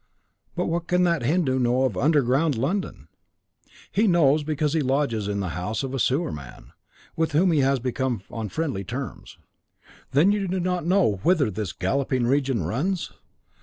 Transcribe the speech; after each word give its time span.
"But 0.55 0.65
what 0.65 0.87
can 0.87 1.03
that 1.03 1.21
Hindu 1.21 1.59
know 1.59 1.83
of 1.83 1.95
underground 1.95 2.57
London?" 2.57 3.07
"He 3.91 4.07
knows 4.07 4.41
because 4.43 4.73
he 4.73 4.81
lodges 4.81 5.27
in 5.27 5.41
the 5.41 5.49
house 5.49 5.83
of 5.83 5.93
a 5.93 5.99
sewer 5.99 6.31
man, 6.31 6.71
with 7.15 7.33
whom 7.33 7.51
he 7.51 7.59
has 7.59 7.77
become 7.77 8.23
on 8.31 8.49
friendly 8.49 8.83
terms." 8.83 9.37
"Then 10.09 10.31
you 10.31 10.47
do 10.47 10.59
not 10.59 10.87
know 10.87 11.17
whither 11.21 11.51
this 11.51 11.71
galloping 11.71 12.27
legion 12.27 12.63
runs?" 12.63 13.11